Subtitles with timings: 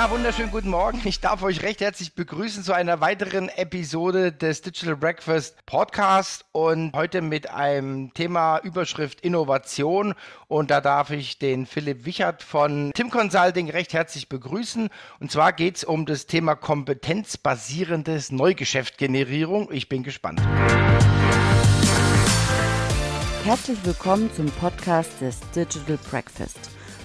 [0.00, 0.98] Ja, wunderschönen guten Morgen.
[1.04, 6.94] Ich darf euch recht herzlich begrüßen zu einer weiteren Episode des Digital Breakfast Podcast und
[6.94, 10.14] heute mit einem Thema Überschrift Innovation.
[10.48, 14.88] Und da darf ich den Philipp Wichert von Tim Consulting recht herzlich begrüßen.
[15.18, 19.70] Und zwar geht es um das Thema kompetenzbasierendes Neugeschäftgenerierung.
[19.70, 20.40] Ich bin gespannt.
[23.44, 26.79] Herzlich willkommen zum Podcast des Digital Breakfast.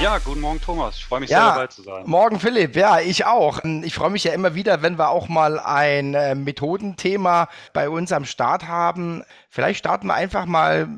[0.00, 0.96] Ja, guten Morgen Thomas.
[0.96, 2.02] Ich freue mich ja, sehr dabei zu sein.
[2.06, 3.60] Morgen Philipp, ja, ich auch.
[3.84, 8.12] Ich freue mich ja immer wieder, wenn wir auch mal ein äh, Methodenthema bei uns
[8.12, 9.22] am Start haben.
[9.48, 10.88] Vielleicht starten wir einfach mal,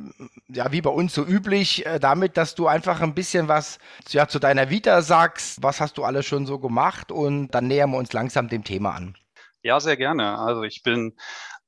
[0.48, 4.26] ja, wie bei uns so üblich, äh, damit, dass du einfach ein bisschen was ja,
[4.28, 5.62] zu deiner Vita sagst.
[5.62, 7.12] Was hast du alles schon so gemacht?
[7.12, 9.14] Und dann nähern wir uns langsam dem Thema an.
[9.62, 10.38] Ja, sehr gerne.
[10.38, 11.14] Also ich bin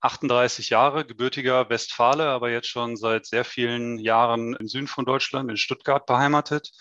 [0.01, 5.51] 38 Jahre, gebürtiger Westfale, aber jetzt schon seit sehr vielen Jahren im Süden von Deutschland,
[5.51, 6.73] in Stuttgart beheimatet.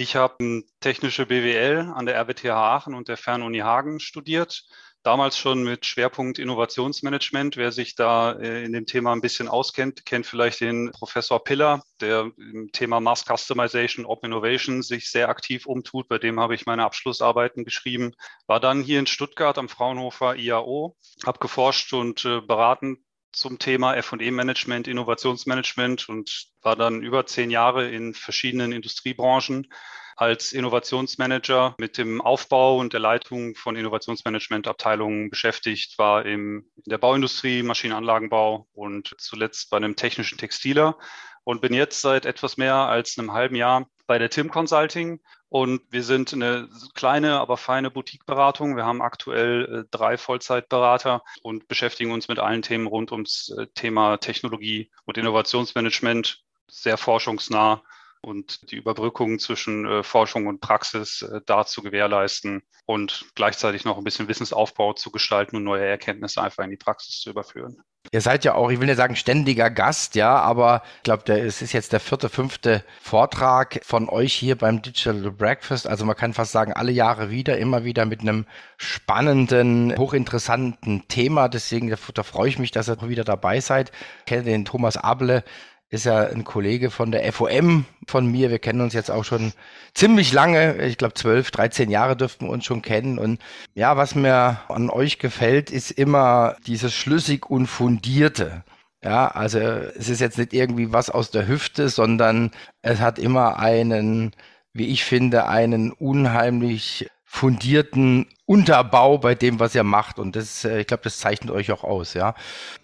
[0.00, 4.62] Ich habe technische BWL an der RWTH Aachen und der Fernuni Hagen studiert.
[5.02, 7.56] Damals schon mit Schwerpunkt Innovationsmanagement.
[7.56, 11.82] Wer sich da äh, in dem Thema ein bisschen auskennt, kennt vielleicht den Professor Piller,
[12.00, 16.06] der im Thema Mass Customization, Open Innovation sich sehr aktiv umtut.
[16.06, 18.14] Bei dem habe ich meine Abschlussarbeiten geschrieben.
[18.46, 24.00] War dann hier in Stuttgart am Fraunhofer IAO, habe geforscht und äh, beraten zum Thema
[24.02, 29.68] FE-Management, Innovationsmanagement und war dann über zehn Jahre in verschiedenen Industriebranchen
[30.16, 36.98] als Innovationsmanager mit dem Aufbau und der Leitung von Innovationsmanagementabteilungen beschäftigt, war im, in der
[36.98, 40.98] Bauindustrie, Maschinenanlagenbau und zuletzt bei einem technischen Textiler
[41.44, 45.20] und bin jetzt seit etwas mehr als einem halben Jahr bei der Tim Consulting
[45.50, 48.74] und wir sind eine kleine, aber feine Boutique-Beratung.
[48.74, 53.66] Wir haben aktuell äh, drei Vollzeitberater und beschäftigen uns mit allen Themen rund ums äh,
[53.74, 57.82] Thema Technologie und Innovationsmanagement, sehr forschungsnah
[58.20, 63.98] und die Überbrückung zwischen äh, Forschung und Praxis äh, da zu gewährleisten und gleichzeitig noch
[63.98, 67.82] ein bisschen Wissensaufbau zu gestalten und neue Erkenntnisse einfach in die Praxis zu überführen.
[68.10, 71.60] Ihr seid ja auch, ich will nicht sagen ständiger Gast, ja, aber ich glaube, es
[71.60, 75.86] ist jetzt der vierte, fünfte Vortrag von euch hier beim Digital Breakfast.
[75.86, 78.46] Also man kann fast sagen, alle Jahre wieder, immer wieder mit einem
[78.78, 81.48] spannenden, hochinteressanten Thema.
[81.48, 83.92] Deswegen, da, da freue ich mich, dass ihr wieder dabei seid.
[84.20, 85.44] Ich kenne den Thomas Able
[85.90, 88.50] ist ja ein Kollege von der FOM von mir.
[88.50, 89.52] Wir kennen uns jetzt auch schon
[89.94, 90.84] ziemlich lange.
[90.84, 93.18] Ich glaube, 12, 13 Jahre dürften wir uns schon kennen.
[93.18, 93.40] Und
[93.74, 98.64] ja, was mir an euch gefällt, ist immer dieses schlüssig und fundierte.
[99.02, 102.50] Ja, also es ist jetzt nicht irgendwie was aus der Hüfte, sondern
[102.82, 104.32] es hat immer einen,
[104.72, 110.18] wie ich finde, einen unheimlich fundierten Unterbau bei dem, was ihr macht.
[110.18, 112.34] Und das, äh, ich glaube, das zeichnet euch auch aus, ja.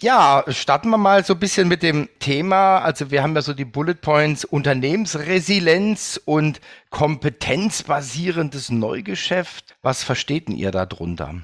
[0.02, 2.78] Ja, starten wir mal so ein bisschen mit dem Thema.
[2.78, 6.60] Also wir haben ja so die Bullet Points Unternehmensresilienz und
[6.90, 9.74] kompetenzbasierendes Neugeschäft.
[9.80, 11.34] Was versteht denn ihr darunter?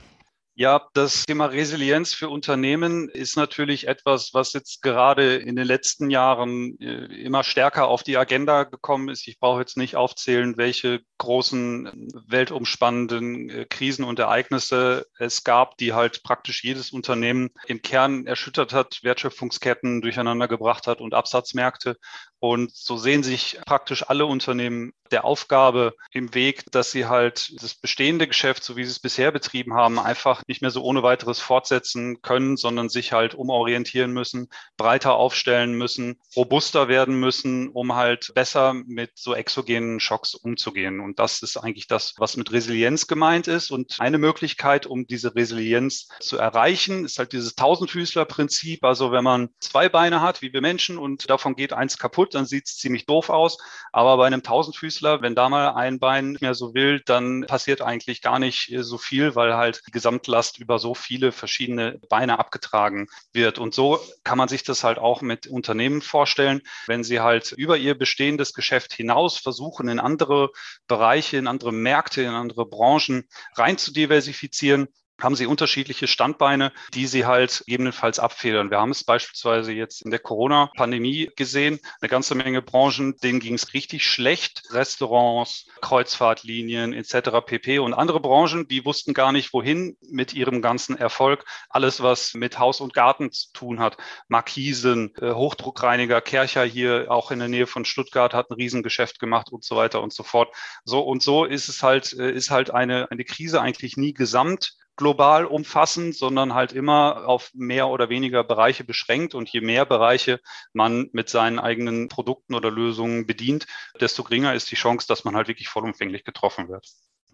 [0.60, 6.10] Ja, das Thema Resilienz für Unternehmen ist natürlich etwas, was jetzt gerade in den letzten
[6.10, 9.26] Jahren äh, immer stärker auf die Agenda gekommen ist.
[9.26, 15.94] Ich brauche jetzt nicht aufzählen, welche großen weltumspannenden äh, Krisen und Ereignisse es gab, die
[15.94, 21.97] halt praktisch jedes Unternehmen im Kern erschüttert hat, Wertschöpfungsketten durcheinander gebracht hat und Absatzmärkte.
[22.38, 27.75] Und so sehen sich praktisch alle Unternehmen der Aufgabe im Weg, dass sie halt das
[27.75, 31.38] bestehende Geschäft, so wie sie es bisher betrieben haben, einfach nicht mehr so ohne weiteres
[31.38, 38.33] fortsetzen können, sondern sich halt umorientieren müssen, breiter aufstellen müssen, robuster werden müssen, um halt
[38.34, 40.99] besser mit so exogenen Schocks umzugehen.
[40.99, 43.70] Und das ist eigentlich das, was mit Resilienz gemeint ist.
[43.70, 48.85] Und eine Möglichkeit, um diese Resilienz zu erreichen, ist halt dieses Tausendfüßler-Prinzip.
[48.85, 52.44] Also wenn man zwei Beine hat, wie wir Menschen, und davon geht eins kaputt, dann
[52.44, 53.56] sieht es ziemlich doof aus.
[53.93, 57.82] Aber bei einem Tausendfüßler, wenn da mal ein Bein nicht mehr so will, dann passiert
[57.82, 63.06] eigentlich gar nicht so viel, weil halt die Gesamtlast über so viele verschiedene Beine abgetragen
[63.32, 63.58] wird.
[63.58, 67.76] Und so kann man sich das halt auch mit Unternehmen vorstellen, wenn sie halt über
[67.76, 70.50] ihr bestehendes Geschäft hinaus versuchen, in andere
[70.87, 74.88] Bereiche, in andere Märkte, in andere Branchen rein zu diversifizieren
[75.22, 78.70] haben sie unterschiedliche Standbeine, die sie halt gegebenenfalls abfedern.
[78.70, 81.81] Wir haben es beispielsweise jetzt in der Corona-Pandemie gesehen.
[82.00, 84.62] Eine ganze Menge Branchen, denen ging es richtig schlecht.
[84.70, 87.31] Restaurants, Kreuzfahrtlinien etc.
[87.44, 87.78] pp.
[87.78, 91.44] Und andere Branchen, die wussten gar nicht, wohin mit ihrem ganzen Erfolg.
[91.69, 93.96] Alles, was mit Haus und Garten zu tun hat.
[94.28, 99.50] Markisen, äh, Hochdruckreiniger, Kercher hier auch in der Nähe von Stuttgart hat ein Riesengeschäft gemacht
[99.50, 100.55] und so weiter und so fort.
[100.84, 104.75] So und so ist es halt, äh, ist halt eine, eine Krise eigentlich nie gesamt
[104.96, 109.34] global umfassend, sondern halt immer auf mehr oder weniger Bereiche beschränkt.
[109.34, 110.40] Und je mehr Bereiche
[110.72, 113.66] man mit seinen eigenen Produkten oder Lösungen bedient,
[114.00, 116.87] desto geringer ist die Chance, dass man halt wirklich vollumfänglich getroffen wird.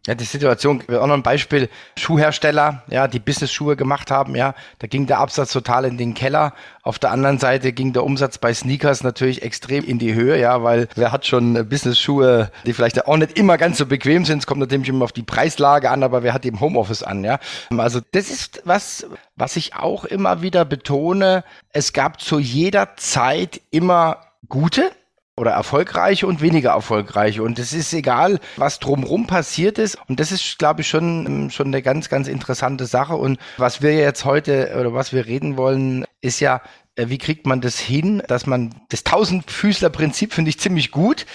[0.07, 1.69] Ja, die Situation, auch noch ein Beispiel,
[1.99, 6.55] Schuhhersteller, ja, die Business-Schuhe gemacht haben, ja, da ging der Absatz total in den Keller.
[6.83, 10.63] Auf der anderen Seite ging der Umsatz bei Sneakers natürlich extrem in die Höhe, ja,
[10.63, 14.47] weil wer hat schon Business-Schuhe, die vielleicht auch nicht immer ganz so bequem sind, es
[14.47, 17.41] kommt natürlich immer auf die Preislage an, aber wer hat eben Homeoffice an, ja.
[17.77, 21.43] Also das ist was, was ich auch immer wieder betone,
[21.73, 24.19] es gab zu jeder Zeit immer
[24.49, 24.93] gute,
[25.37, 27.43] oder erfolgreiche und weniger erfolgreiche.
[27.43, 29.99] Und es ist egal, was drumherum passiert ist.
[30.09, 33.17] Und das ist, glaube ich, schon, ähm, schon eine ganz, ganz interessante Sache.
[33.17, 36.63] Und was wir jetzt heute oder was wir reden wollen, ist ja,
[36.97, 41.27] äh, wie kriegt man das hin, dass man das Tausendfüßler-Prinzip finde ich ziemlich gut,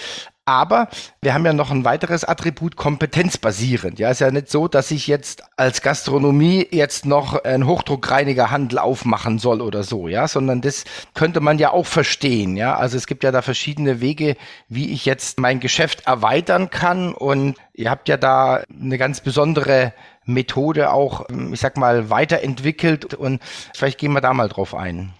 [0.44, 0.88] aber
[1.20, 3.98] wir haben ja noch ein weiteres Attribut, kompetenzbasierend.
[3.98, 9.38] Ja, ist ja nicht so, dass ich jetzt als Gastronomie jetzt noch einen Hochdruckreinigerhandel aufmachen
[9.38, 10.84] soll oder so, ja, sondern das
[11.14, 12.76] könnte man ja auch verstehen, ja.
[12.76, 14.36] Also es gibt ja da verschiedene Wege,
[14.68, 19.92] wie ich jetzt mein Geschäft erweitern kann und ihr habt ja da eine ganz besondere
[20.24, 23.40] Methode auch, ich sag mal, weiterentwickelt und
[23.74, 25.12] vielleicht gehen wir da mal drauf ein.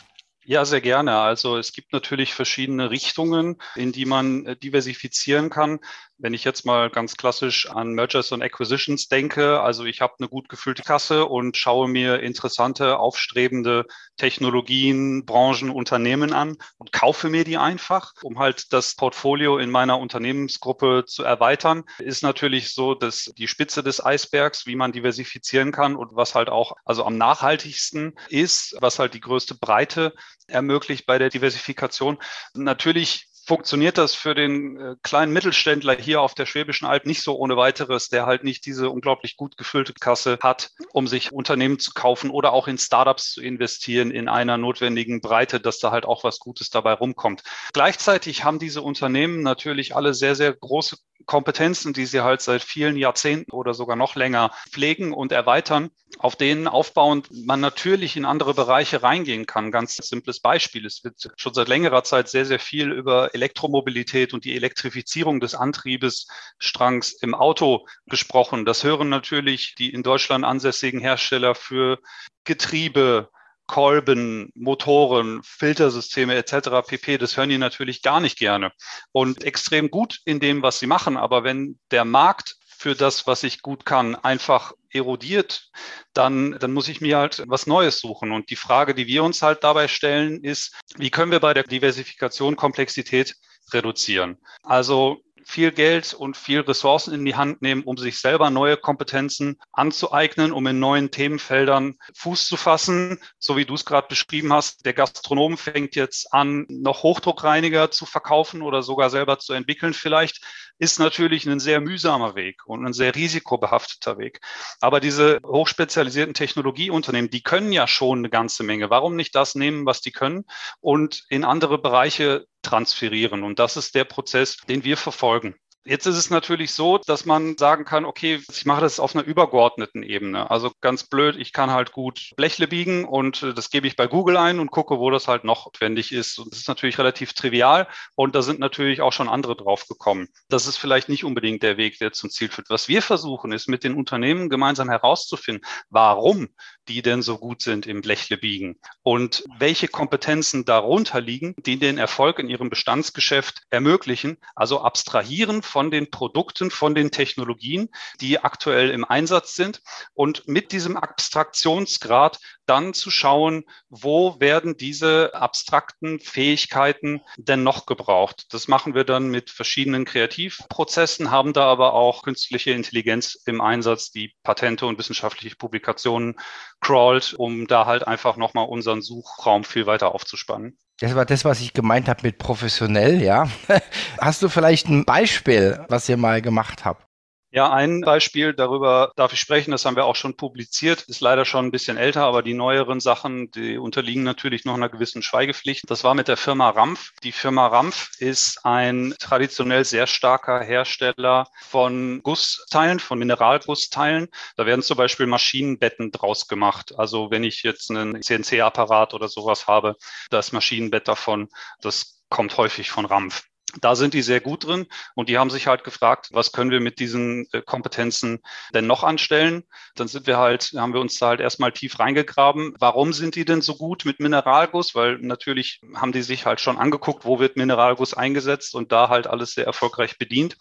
[0.45, 1.19] Ja, sehr gerne.
[1.19, 5.79] Also es gibt natürlich verschiedene Richtungen, in die man äh, diversifizieren kann.
[6.23, 10.29] Wenn ich jetzt mal ganz klassisch an Mergers und Acquisitions denke, also ich habe eine
[10.29, 13.87] gut gefüllte Kasse und schaue mir interessante, aufstrebende
[14.19, 19.99] Technologien, Branchen, Unternehmen an und kaufe mir die einfach, um halt das Portfolio in meiner
[19.99, 25.97] Unternehmensgruppe zu erweitern, ist natürlich so, dass die Spitze des Eisbergs, wie man diversifizieren kann
[25.97, 30.15] und was halt auch also am nachhaltigsten ist, was halt die größte Breite
[30.47, 32.19] ermöglicht bei der Diversifikation.
[32.55, 37.37] Natürlich funktioniert das für den äh, kleinen Mittelständler hier auf der Schwäbischen Alb nicht so
[37.37, 41.93] ohne weiteres, der halt nicht diese unglaublich gut gefüllte Kasse hat, um sich Unternehmen zu
[41.93, 46.25] kaufen oder auch in Startups zu investieren in einer notwendigen Breite, dass da halt auch
[46.25, 47.43] was Gutes dabei rumkommt.
[47.73, 50.97] Gleichzeitig haben diese Unternehmen natürlich alle sehr, sehr große
[51.27, 56.37] Kompetenzen, die sie halt seit vielen Jahrzehnten oder sogar noch länger pflegen und erweitern, auf
[56.37, 59.71] denen aufbauend man natürlich in andere Bereiche reingehen kann.
[59.71, 60.87] Ganz simples Beispiel.
[60.87, 65.55] Es wird schon seit längerer Zeit sehr, sehr viel über Elektromobilität und die Elektrifizierung des
[65.55, 68.65] Antriebesstrangs im Auto gesprochen.
[68.65, 71.99] Das hören natürlich die in Deutschland ansässigen Hersteller für
[72.45, 73.31] Getriebe,
[73.67, 76.87] Kolben, Motoren, Filtersysteme etc.
[76.87, 77.19] pp.
[77.19, 78.73] Das hören die natürlich gar nicht gerne
[79.13, 81.17] und extrem gut in dem, was sie machen.
[81.17, 85.71] Aber wenn der Markt für das, was ich gut kann, einfach erodiert,
[86.15, 88.33] dann, dann muss ich mir halt was Neues suchen.
[88.33, 91.63] Und die Frage, die wir uns halt dabei stellen, ist, wie können wir bei der
[91.63, 93.37] Diversifikation Komplexität
[93.73, 94.37] reduzieren?
[94.65, 99.61] Also viel Geld und viel Ressourcen in die Hand nehmen, um sich selber neue Kompetenzen
[99.73, 103.21] anzueignen, um in neuen Themenfeldern Fuß zu fassen.
[103.39, 108.07] So wie du es gerade beschrieben hast, der Gastronom fängt jetzt an, noch Hochdruckreiniger zu
[108.07, 110.43] verkaufen oder sogar selber zu entwickeln vielleicht
[110.79, 114.41] ist natürlich ein sehr mühsamer Weg und ein sehr risikobehafteter Weg.
[114.81, 118.91] Aber diese hochspezialisierten Technologieunternehmen, die können ja schon eine ganze Menge.
[118.91, 120.45] Warum nicht das nehmen, was die können
[120.81, 123.43] und in andere Bereiche transferieren?
[123.43, 125.57] Und das ist der Prozess, den wir verfolgen.
[125.85, 129.25] Jetzt ist es natürlich so, dass man sagen kann, okay, ich mache das auf einer
[129.25, 130.51] übergeordneten Ebene.
[130.51, 134.07] Also ganz blöd, ich kann halt gut Blechle biegen und äh, das gebe ich bei
[134.07, 136.39] Google ein und gucke, wo das halt noch notwendig ist.
[136.39, 140.29] Und das ist natürlich relativ trivial und da sind natürlich auch schon andere drauf gekommen.
[140.49, 142.71] Das ist vielleicht nicht unbedingt der Weg, der zum Ziel führt.
[142.71, 146.49] Was wir versuchen, ist mit den Unternehmen gemeinsam herauszufinden, warum
[146.89, 151.99] die denn so gut sind im Blechle biegen und welche Kompetenzen darunter liegen, die den
[151.99, 154.39] Erfolg in ihrem Bestandsgeschäft ermöglichen.
[154.55, 157.89] Also abstrahieren von den Produkten, von den Technologien,
[158.21, 159.83] die aktuell im Einsatz sind
[160.15, 162.39] und mit diesem Abstraktionsgrad
[162.73, 168.47] dann zu schauen, wo werden diese abstrakten Fähigkeiten denn noch gebraucht.
[168.55, 174.11] Das machen wir dann mit verschiedenen Kreativprozessen, haben da aber auch künstliche Intelligenz im Einsatz,
[174.11, 176.37] die Patente und wissenschaftliche Publikationen
[176.81, 180.79] crawlt, um da halt einfach nochmal unseren Suchraum viel weiter aufzuspannen.
[180.99, 183.51] Das war das, was ich gemeint habe mit professionell, ja.
[184.19, 187.07] Hast du vielleicht ein Beispiel, was ihr mal gemacht habt?
[187.55, 191.45] Ja, ein Beispiel, darüber darf ich sprechen, das haben wir auch schon publiziert, ist leider
[191.45, 195.85] schon ein bisschen älter, aber die neueren Sachen, die unterliegen natürlich noch einer gewissen Schweigepflicht.
[195.89, 197.13] Das war mit der Firma Rampf.
[197.23, 204.29] Die Firma Rampf ist ein traditionell sehr starker Hersteller von Gussteilen, von Mineralgussteilen.
[204.57, 206.99] Da werden zum Beispiel Maschinenbetten draus gemacht.
[206.99, 209.97] Also wenn ich jetzt einen CNC-Apparat oder sowas habe,
[210.31, 211.51] das Maschinenbett davon,
[211.83, 213.43] das kommt häufig von Rampf.
[213.81, 216.81] Da sind die sehr gut drin und die haben sich halt gefragt, was können wir
[216.81, 218.41] mit diesen äh, Kompetenzen
[218.75, 219.65] denn noch anstellen?
[219.95, 222.75] Dann sind wir halt, haben wir uns da halt erstmal tief reingegraben.
[222.79, 224.95] Warum sind die denn so gut mit Mineralguss?
[224.95, 229.27] Weil natürlich haben die sich halt schon angeguckt, wo wird Mineralguss eingesetzt und da halt
[229.27, 230.57] alles sehr erfolgreich bedient.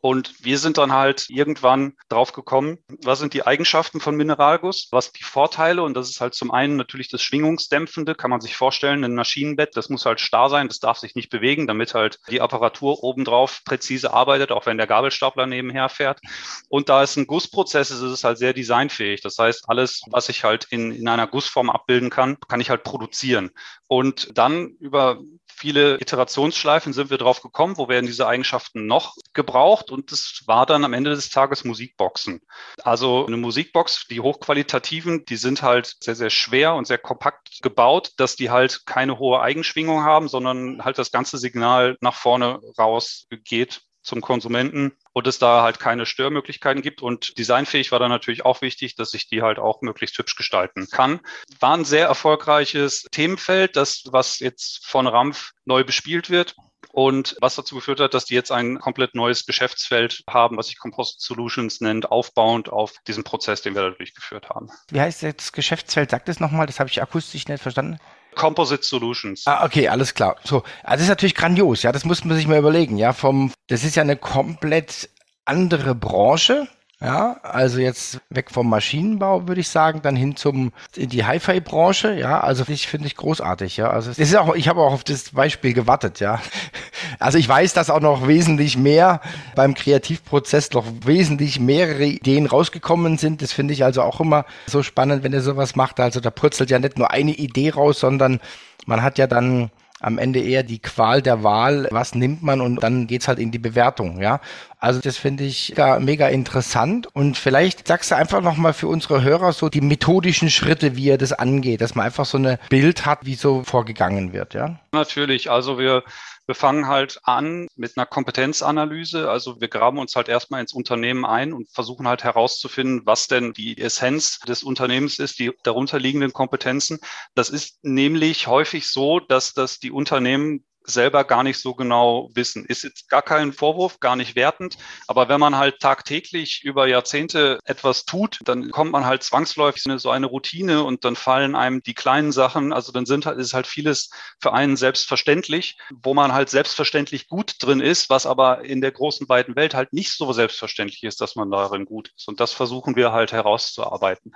[0.00, 4.88] Und wir sind dann halt irgendwann drauf gekommen, was sind die Eigenschaften von Mineralguss?
[4.90, 5.82] Was die Vorteile?
[5.82, 9.76] Und das ist halt zum einen natürlich das Schwingungsdämpfende, kann man sich vorstellen, ein Maschinenbett,
[9.76, 13.62] das muss halt starr sein, das darf sich nicht bewegen, damit halt die Apparatur obendrauf
[13.64, 16.20] präzise arbeitet, auch wenn der Gabelstapler nebenher fährt.
[16.68, 19.20] Und da es ein Gussprozess ist, ist es halt sehr designfähig.
[19.20, 22.82] Das heißt, alles, was ich halt in, in einer Gussform abbilden kann, kann ich halt
[22.82, 23.50] produzieren.
[23.86, 25.20] Und dann über
[25.56, 30.66] viele Iterationsschleifen sind wir drauf gekommen, wo werden diese Eigenschaften noch gebraucht und das war
[30.66, 32.40] dann am Ende des Tages Musikboxen.
[32.82, 38.12] Also eine Musikbox, die hochqualitativen, die sind halt sehr, sehr schwer und sehr kompakt gebaut,
[38.16, 43.26] dass die halt keine hohe Eigenschwingung haben, sondern halt das ganze Signal nach vorne raus
[43.44, 47.02] geht zum Konsumenten und es da halt keine Störmöglichkeiten gibt.
[47.02, 50.88] Und designfähig war dann natürlich auch wichtig, dass ich die halt auch möglichst hübsch gestalten
[50.90, 51.20] kann.
[51.60, 56.54] War ein sehr erfolgreiches Themenfeld, das, was jetzt von Rampf neu bespielt wird
[56.92, 60.78] und was dazu geführt hat, dass die jetzt ein komplett neues Geschäftsfeld haben, was sich
[60.78, 64.68] Composite Solutions nennt, aufbauend auf diesem Prozess, den wir da durchgeführt haben.
[64.90, 66.10] Wie heißt das Geschäftsfeld?
[66.10, 67.98] Sagt es nochmal, das habe ich akustisch nicht verstanden.
[68.34, 69.46] Composite Solutions.
[69.46, 70.36] Ah, okay, alles klar.
[70.44, 73.52] So, also das ist natürlich grandios, ja, das muss man sich mal überlegen, ja, vom,
[73.68, 75.08] das ist ja eine komplett
[75.44, 76.68] andere Branche,
[77.04, 82.14] ja, also jetzt weg vom Maschinenbau, würde ich sagen, dann hin zum in die Hi-Fi-Branche.
[82.14, 83.76] Ja, also ich finde ich großartig.
[83.76, 86.20] Ja, also es ist auch, ich habe auch auf das Beispiel gewartet.
[86.20, 86.40] Ja,
[87.18, 89.20] also ich weiß, dass auch noch wesentlich mehr
[89.54, 93.42] beim Kreativprozess noch wesentlich mehrere Ideen rausgekommen sind.
[93.42, 96.00] Das finde ich also auch immer so spannend, wenn er sowas macht.
[96.00, 98.40] Also da purzelt ja nicht nur eine Idee raus, sondern
[98.86, 99.70] man hat ja dann
[100.04, 103.50] am Ende eher die Qual der Wahl, was nimmt man und dann geht's halt in
[103.50, 104.40] die Bewertung, ja.
[104.78, 109.22] Also das finde ich mega, mega interessant und vielleicht sagst du einfach nochmal für unsere
[109.22, 113.06] Hörer so die methodischen Schritte, wie er das angeht, dass man einfach so ein Bild
[113.06, 114.78] hat, wie so vorgegangen wird, ja.
[114.92, 116.02] Natürlich, also wir
[116.46, 119.30] wir fangen halt an mit einer Kompetenzanalyse.
[119.30, 123.52] Also wir graben uns halt erstmal ins Unternehmen ein und versuchen halt herauszufinden, was denn
[123.52, 126.98] die Essenz des Unternehmens ist, die darunterliegenden Kompetenzen.
[127.34, 132.64] Das ist nämlich häufig so, dass das die Unternehmen selber gar nicht so genau wissen.
[132.66, 134.76] Ist jetzt gar kein Vorwurf, gar nicht wertend,
[135.06, 139.98] aber wenn man halt tagtäglich über Jahrzehnte etwas tut, dann kommt man halt zwangsläufig in
[139.98, 143.54] so eine Routine und dann fallen einem die kleinen Sachen, also dann sind halt, ist
[143.54, 144.10] halt vieles
[144.40, 149.28] für einen selbstverständlich, wo man halt selbstverständlich gut drin ist, was aber in der großen
[149.28, 152.28] weiten Welt halt nicht so selbstverständlich ist, dass man darin gut ist.
[152.28, 154.34] Und das versuchen wir halt herauszuarbeiten.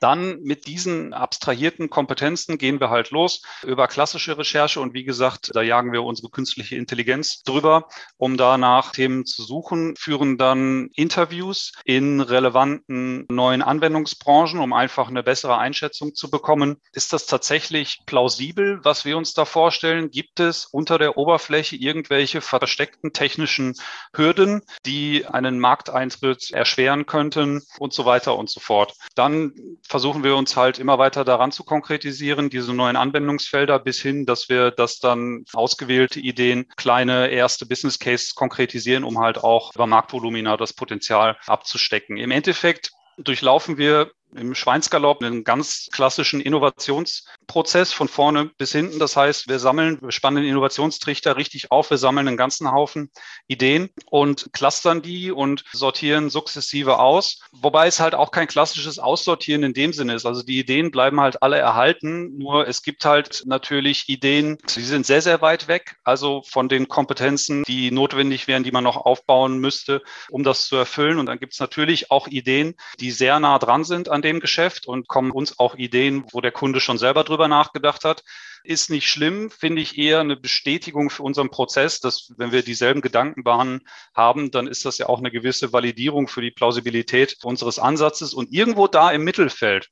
[0.00, 5.52] Dann mit diesen abstrahierten Kompetenzen gehen wir halt los über klassische Recherche und wie gesagt,
[5.54, 10.38] da jagen jagen wir unsere künstliche Intelligenz drüber, um da nach Themen zu suchen, führen
[10.38, 16.76] dann Interviews in relevanten neuen Anwendungsbranchen, um einfach eine bessere Einschätzung zu bekommen.
[16.92, 20.10] Ist das tatsächlich plausibel, was wir uns da vorstellen?
[20.10, 23.74] Gibt es unter der Oberfläche irgendwelche versteckten technischen
[24.14, 28.94] Hürden, die einen Markteintritt erschweren könnten und so weiter und so fort?
[29.16, 34.26] Dann versuchen wir uns halt immer weiter daran zu konkretisieren, diese neuen Anwendungsfelder bis hin,
[34.26, 39.74] dass wir das dann aus ausgewählte Ideen, kleine erste Business Cases konkretisieren, um halt auch
[39.74, 42.18] über Marktvolumina das Potenzial abzustecken.
[42.18, 48.98] Im Endeffekt durchlaufen wir im Schweinsgalopp einen ganz klassischen Innovationsprozess von vorne bis hinten.
[48.98, 53.10] Das heißt, wir sammeln, wir spannen den Innovationstrichter richtig auf, wir sammeln einen ganzen Haufen
[53.46, 57.40] Ideen und clustern die und sortieren sukzessive aus.
[57.52, 60.26] Wobei es halt auch kein klassisches Aussortieren in dem Sinne ist.
[60.26, 65.06] Also die Ideen bleiben halt alle erhalten, nur es gibt halt natürlich Ideen, die sind
[65.06, 69.58] sehr, sehr weit weg, also von den Kompetenzen, die notwendig wären, die man noch aufbauen
[69.58, 71.18] müsste, um das zu erfüllen.
[71.18, 74.86] Und dann gibt es natürlich auch Ideen, die sehr nah dran sind an dem Geschäft
[74.86, 78.24] und kommen uns auch Ideen, wo der Kunde schon selber drüber nachgedacht hat.
[78.64, 83.00] Ist nicht schlimm, finde ich eher eine Bestätigung für unseren Prozess, dass wenn wir dieselben
[83.00, 88.32] Gedankenbahnen haben, dann ist das ja auch eine gewisse Validierung für die Plausibilität unseres Ansatzes
[88.32, 89.88] und irgendwo da im Mittelfeld.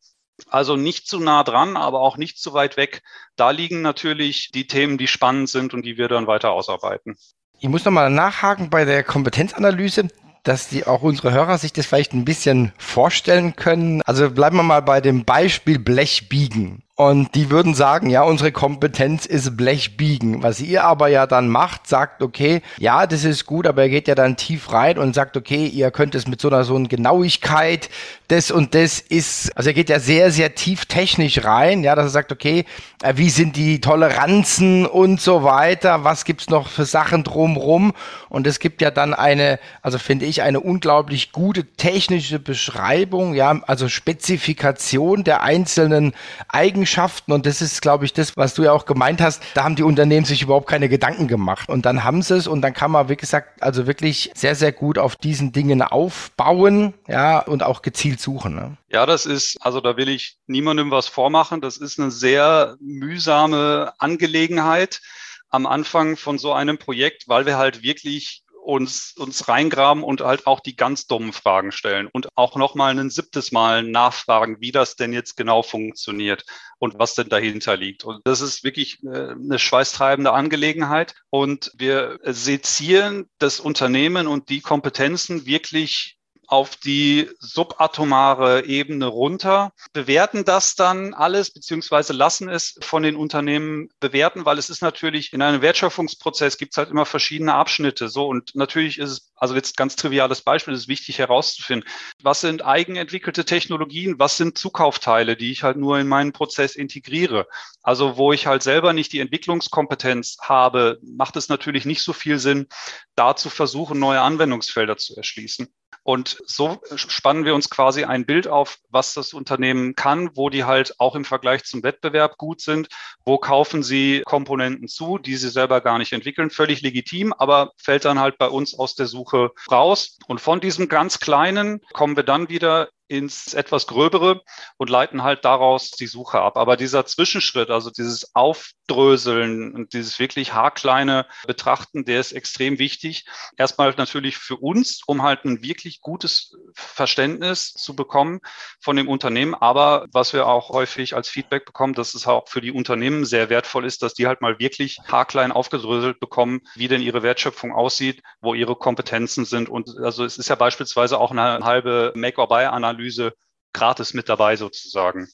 [0.49, 3.03] Also nicht zu nah dran, aber auch nicht zu weit weg.
[3.37, 7.17] Da liegen natürlich die Themen, die spannend sind und die wir dann weiter ausarbeiten.
[7.59, 10.09] Ich muss nochmal nachhaken bei der Kompetenzanalyse
[10.43, 14.03] dass die auch unsere Hörer sich das vielleicht ein bisschen vorstellen können.
[14.03, 16.83] Also bleiben wir mal bei dem Beispiel Blechbiegen.
[17.01, 20.43] Und die würden sagen, ja, unsere Kompetenz ist Blechbiegen.
[20.43, 24.07] Was ihr aber ja dann macht, sagt, okay, ja, das ist gut, aber er geht
[24.07, 26.89] ja dann tief rein und sagt, okay, ihr könnt es mit so einer so einer
[26.89, 27.89] Genauigkeit,
[28.29, 32.05] das und das ist, also er geht ja sehr, sehr tief technisch rein, ja, dass
[32.05, 32.67] er sagt, okay,
[33.03, 37.95] äh, wie sind die Toleranzen und so weiter, was gibt's noch für Sachen drumrum?
[38.29, 43.59] Und es gibt ja dann eine, also finde ich, eine unglaublich gute technische Beschreibung, ja,
[43.67, 46.13] also Spezifikation der einzelnen
[46.49, 49.63] Eigenschaften Eigenschaften und das ist, glaube ich, das, was du ja auch gemeint hast, da
[49.63, 52.75] haben die Unternehmen sich überhaupt keine Gedanken gemacht und dann haben sie es und dann
[52.75, 57.63] kann man, wie gesagt, also wirklich sehr, sehr gut auf diesen Dingen aufbauen, ja, und
[57.63, 58.57] auch gezielt suchen.
[58.57, 58.77] Ne?
[58.89, 63.93] Ja, das ist, also da will ich niemandem was vormachen, das ist eine sehr mühsame
[63.99, 65.01] Angelegenheit
[65.49, 70.47] am Anfang von so einem Projekt, weil wir halt wirklich uns, uns reingraben und halt
[70.47, 74.97] auch die ganz dummen Fragen stellen und auch nochmal ein siebtes Mal nachfragen, wie das
[74.97, 76.45] denn jetzt genau funktioniert
[76.79, 78.05] und was denn dahinter liegt.
[78.05, 81.15] Und das ist wirklich äh, eine schweißtreibende Angelegenheit.
[81.31, 86.20] Und wir sezieren das Unternehmen und die Kompetenzen wirklich
[86.51, 93.89] auf die subatomare Ebene runter, bewerten das dann alles, beziehungsweise lassen es von den Unternehmen
[94.01, 98.09] bewerten, weil es ist natürlich in einem Wertschöpfungsprozess gibt es halt immer verschiedene Abschnitte.
[98.09, 101.89] So und natürlich ist es, also jetzt ganz triviales Beispiel, ist wichtig herauszufinden,
[102.21, 107.47] was sind eigenentwickelte Technologien, was sind Zukaufteile, die ich halt nur in meinen Prozess integriere.
[107.81, 112.41] Also wo ich halt selber nicht die Entwicklungskompetenz habe, macht es natürlich nicht so viel
[112.41, 112.67] Sinn,
[113.15, 115.69] da zu versuchen, neue Anwendungsfelder zu erschließen.
[116.11, 120.65] Und so spannen wir uns quasi ein Bild auf, was das Unternehmen kann, wo die
[120.65, 122.89] halt auch im Vergleich zum Wettbewerb gut sind,
[123.25, 126.51] wo kaufen sie Komponenten zu, die sie selber gar nicht entwickeln.
[126.51, 130.19] Völlig legitim, aber fällt dann halt bei uns aus der Suche raus.
[130.27, 134.43] Und von diesem ganz Kleinen kommen wir dann wieder ins etwas Gröbere
[134.77, 136.57] und leiten halt daraus die Suche ab.
[136.57, 143.27] Aber dieser Zwischenschritt, also dieses Aufdröseln und dieses wirklich haarkleine Betrachten, der ist extrem wichtig.
[143.57, 148.41] Erstmal natürlich für uns, um halt ein wirklich gutes Verständnis zu bekommen
[148.81, 149.57] von dem Unternehmen.
[149.57, 153.51] Aber was wir auch häufig als Feedback bekommen, dass es auch für die Unternehmen sehr
[153.51, 158.23] wertvoll ist, dass die halt mal wirklich haarklein aufgedröselt bekommen, wie denn ihre Wertschöpfung aussieht,
[158.41, 159.69] wo ihre Kompetenzen sind.
[159.69, 163.33] Und also es ist ja beispielsweise auch eine halbe Make-or-Buy-Analyse Analyse
[163.73, 165.29] gratis mit dabei sozusagen.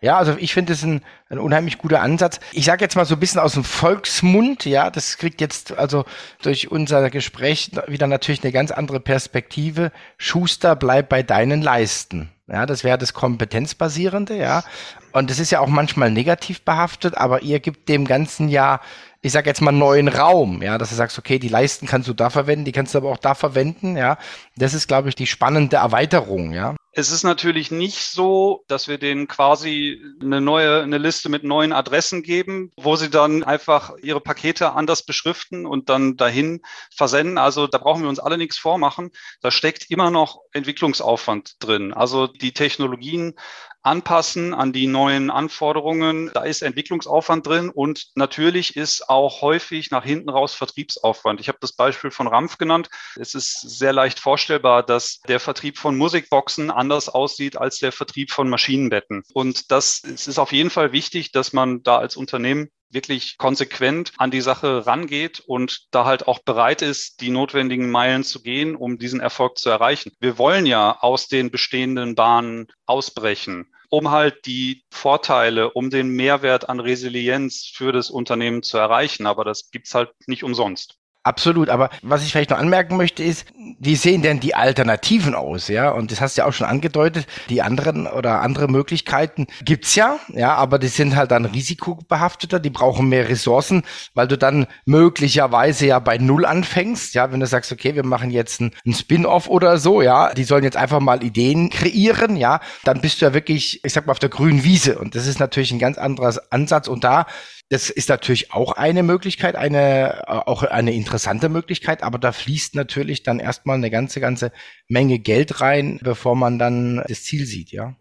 [0.00, 2.40] Ja, also ich finde es ein, ein unheimlich guter Ansatz.
[2.50, 6.04] Ich sage jetzt mal so ein bisschen aus dem Volksmund, ja, das kriegt jetzt also
[6.42, 9.92] durch unser Gespräch wieder natürlich eine ganz andere Perspektive.
[10.18, 12.32] Schuster, bleib bei deinen Leisten.
[12.48, 14.64] Ja, das wäre das Kompetenzbasierende, ja.
[15.12, 18.80] Und das ist ja auch manchmal negativ behaftet, aber ihr gibt dem Ganzen ja
[19.22, 22.12] ich sage jetzt mal neuen Raum, ja, dass du sagst, okay, die Leisten kannst du
[22.12, 24.18] da verwenden, die kannst du aber auch da verwenden, ja.
[24.56, 26.74] Das ist, glaube ich, die spannende Erweiterung, ja.
[26.94, 31.72] Es ist natürlich nicht so, dass wir denen quasi eine neue, eine Liste mit neuen
[31.72, 36.60] Adressen geben, wo sie dann einfach ihre Pakete anders beschriften und dann dahin
[36.94, 37.38] versenden.
[37.38, 39.10] Also da brauchen wir uns alle nichts vormachen.
[39.40, 41.94] Da steckt immer noch Entwicklungsaufwand drin.
[41.94, 43.36] Also die Technologien
[43.82, 46.30] anpassen an die neuen Anforderungen.
[46.34, 51.40] Da ist Entwicklungsaufwand drin und natürlich ist auch häufig nach hinten raus Vertriebsaufwand.
[51.40, 52.88] Ich habe das Beispiel von Rampf genannt.
[53.16, 58.32] Es ist sehr leicht vorstellbar, dass der Vertrieb von Musikboxen anders aussieht als der Vertrieb
[58.32, 59.22] von Maschinenbetten.
[59.32, 64.12] Und das es ist auf jeden Fall wichtig, dass man da als Unternehmen wirklich konsequent
[64.18, 68.74] an die Sache rangeht und da halt auch bereit ist, die notwendigen Meilen zu gehen,
[68.74, 70.12] um diesen Erfolg zu erreichen.
[70.20, 76.66] Wir wollen ja aus den bestehenden Bahnen ausbrechen um halt die Vorteile, um den Mehrwert
[76.66, 79.26] an Resilienz für das Unternehmen zu erreichen.
[79.26, 80.96] Aber das gibt's halt nicht umsonst.
[81.24, 83.46] Absolut, aber was ich vielleicht noch anmerken möchte ist,
[83.78, 85.90] wie sehen denn die Alternativen aus, ja?
[85.90, 90.18] Und das hast du ja auch schon angedeutet, die anderen oder andere Möglichkeiten gibt's ja,
[90.28, 95.86] ja, aber die sind halt dann risikobehafteter, die brauchen mehr Ressourcen, weil du dann möglicherweise
[95.86, 99.48] ja bei Null anfängst, ja, wenn du sagst, okay, wir machen jetzt ein, ein Spin-off
[99.48, 103.34] oder so, ja, die sollen jetzt einfach mal Ideen kreieren, ja, dann bist du ja
[103.34, 104.98] wirklich, ich sag mal, auf der grünen Wiese.
[104.98, 106.88] Und das ist natürlich ein ganz anderer Ansatz.
[106.88, 107.26] Und da
[107.72, 112.74] das ist natürlich auch eine Möglichkeit, eine, äh, auch eine interessante Möglichkeit, aber da fließt
[112.74, 114.52] natürlich dann erstmal eine ganze, ganze
[114.88, 117.96] Menge Geld rein, bevor man dann das Ziel sieht, ja.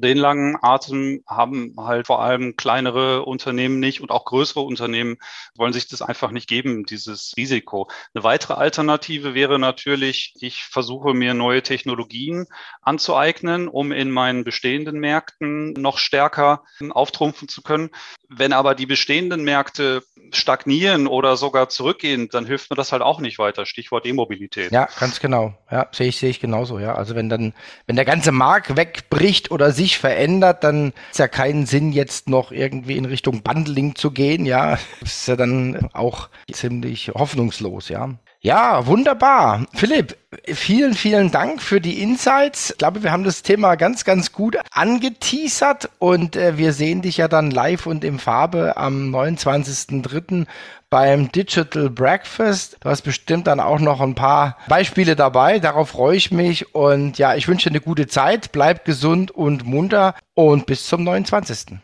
[0.00, 5.18] Den langen Atem haben halt vor allem kleinere Unternehmen nicht und auch größere Unternehmen
[5.56, 7.88] wollen sich das einfach nicht geben, dieses Risiko.
[8.14, 12.46] Eine weitere Alternative wäre natürlich, ich versuche mir neue Technologien
[12.82, 17.90] anzueignen, um in meinen bestehenden Märkten noch stärker auftrumpfen zu können.
[18.28, 23.20] Wenn aber die bestehenden Märkte stagnieren oder sogar zurückgehen, dann hilft mir das halt auch
[23.20, 23.66] nicht weiter.
[23.66, 24.70] Stichwort E-Mobilität.
[24.72, 25.54] Ja, ganz genau.
[25.70, 26.78] Ja, sehe ich, sehe ich genauso.
[26.78, 27.54] Ja, also wenn dann,
[27.86, 32.52] wenn der ganze Markt wegbricht oder sich verändert, dann ist ja keinen Sinn, jetzt noch
[32.52, 34.46] irgendwie in Richtung Bundling zu gehen.
[34.46, 37.88] Ja, das ist ja dann auch ziemlich hoffnungslos.
[37.88, 38.14] Ja.
[38.42, 39.66] Ja, wunderbar.
[39.74, 42.70] Philipp, vielen, vielen Dank für die Insights.
[42.70, 47.18] Ich glaube, wir haben das Thema ganz, ganz gut angeteasert und äh, wir sehen dich
[47.18, 50.46] ja dann live und im Farbe am 29.03.
[50.88, 52.78] beim Digital Breakfast.
[52.80, 55.58] Du hast bestimmt dann auch noch ein paar Beispiele dabei.
[55.58, 58.52] Darauf freue ich mich und ja, ich wünsche dir eine gute Zeit.
[58.52, 61.78] Bleib gesund und munter und bis zum 29.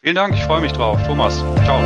[0.00, 0.98] Vielen Dank, ich freue mich drauf.
[1.06, 1.80] Thomas, ciao.